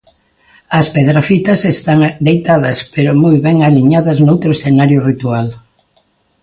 As 0.79 0.87
pedrafitas 0.95 1.61
están 1.73 1.99
deitadas, 2.27 2.77
pero 2.93 3.11
moi 3.23 3.35
ben 3.47 3.57
aliñadas 3.67 4.17
noutro 4.25 4.49
escenario 4.57 4.99
ritual. 5.09 5.47